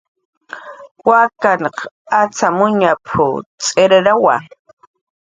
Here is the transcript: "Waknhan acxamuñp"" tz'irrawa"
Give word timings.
"Waknhan 1.07 1.61
acxamuñp"" 2.19 3.07
tz'irrawa" 3.61 4.35